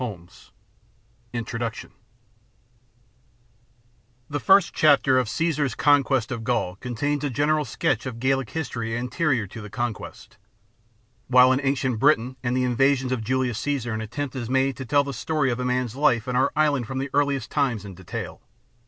[0.01, 0.49] .279
[1.33, 1.91] INTRODUCTION
[4.31, 8.97] The first chapter of Caesar's Conquest of Gaul contains a general sketch of Gallic history
[8.97, 10.37] anterior to the conquest;
[11.27, 14.85] while in Ancient Britain and the Invasions of Julius Caesar an attempt is made to
[14.87, 18.41] tell the story of man's life in our island from the earliest times in detail.